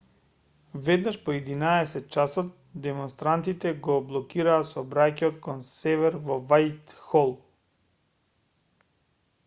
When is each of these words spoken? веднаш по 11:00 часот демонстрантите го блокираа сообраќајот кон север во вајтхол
веднаш 0.85 1.17
по 1.25 1.31
11:00 1.33 2.07
часот 2.15 2.47
демонстрантите 2.85 3.73
го 3.89 3.97
блокираа 4.13 4.57
сообраќајот 4.73 5.37
кон 5.49 5.63
север 5.73 6.17
во 6.31 6.39
вајтхол 6.53 7.35